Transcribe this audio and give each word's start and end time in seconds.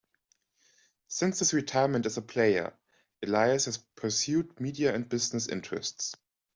Since 1.09 1.37
his 1.37 1.53
retirement 1.53 2.07
as 2.07 2.17
a 2.17 2.23
player, 2.23 2.73
Elias 3.21 3.65
has 3.65 3.77
pursued 3.77 4.59
media 4.59 4.95
and 4.95 5.07
business 5.07 5.47
interests. 5.47 6.15